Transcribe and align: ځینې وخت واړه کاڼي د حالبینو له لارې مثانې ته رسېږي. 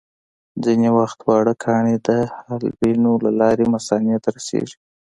ځینې 0.63 0.89
وخت 0.97 1.19
واړه 1.27 1.53
کاڼي 1.63 1.95
د 2.07 2.09
حالبینو 2.45 3.11
له 3.25 3.31
لارې 3.39 3.65
مثانې 3.73 4.17
ته 4.23 4.29
رسېږي. 4.37 4.77